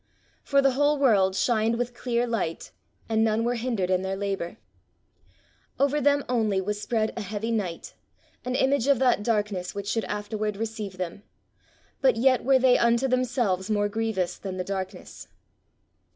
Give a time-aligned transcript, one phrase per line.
[0.41, 2.71] "For the whole world shined with clear light,
[3.07, 4.57] and none were hindered in their labour:
[5.79, 7.93] "Over them only was spread an heavy night,
[8.43, 11.21] an image of that darkness which should afterward receive them:
[12.01, 15.27] but yet were they unto themselves more grievous than the darkness."